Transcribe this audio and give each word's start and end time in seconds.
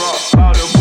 drop 0.00 0.16
the 0.30 0.56
of 0.56 0.79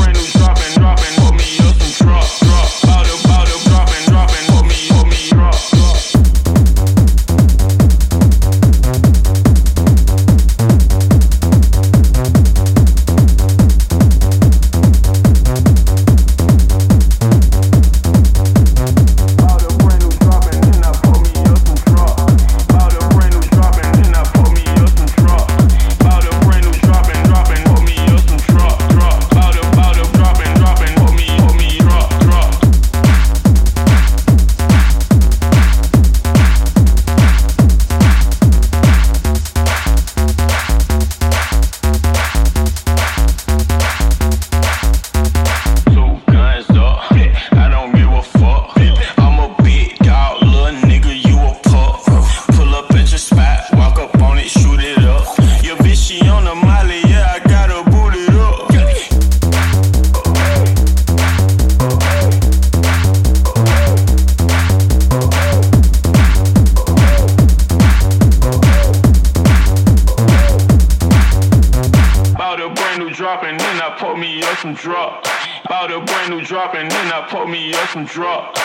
some 74.69 74.91
drop. 74.91 75.23
Bought 75.67 75.91
a 75.91 75.99
brand 75.99 76.29
new 76.29 76.45
drop 76.45 76.75
and 76.75 76.91
then 76.91 77.11
I 77.11 77.27
put 77.27 77.49
me 77.49 77.73
up 77.73 77.89
some 77.89 78.05
drop. 78.05 78.55